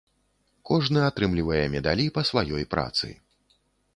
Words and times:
Кожны 0.69 1.01
атрымлівае 1.09 1.59
медалі 1.75 2.07
па 2.15 2.21
сваёй 2.31 2.63
працы. 2.75 3.13